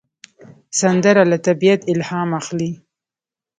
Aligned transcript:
سندره 0.79 1.23
له 1.31 1.37
طبیعت 1.47 1.81
الهام 1.91 2.29
اخلي 2.39 2.71